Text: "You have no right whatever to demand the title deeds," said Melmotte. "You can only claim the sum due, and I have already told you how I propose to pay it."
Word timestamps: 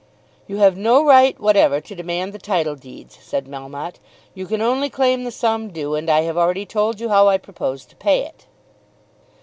"You 0.47 0.57
have 0.57 0.77
no 0.77 1.05
right 1.05 1.39
whatever 1.39 1.79
to 1.79 1.93
demand 1.93 2.33
the 2.33 2.39
title 2.39 2.73
deeds," 2.73 3.19
said 3.21 3.45
Melmotte. 3.45 3.99
"You 4.33 4.47
can 4.47 4.59
only 4.59 4.89
claim 4.89 5.25
the 5.25 5.31
sum 5.31 5.69
due, 5.69 5.93
and 5.93 6.09
I 6.09 6.21
have 6.21 6.39
already 6.39 6.65
told 6.65 6.99
you 6.99 7.09
how 7.09 7.27
I 7.27 7.37
propose 7.37 7.85
to 7.85 7.95
pay 7.95 8.21
it." 8.23 8.47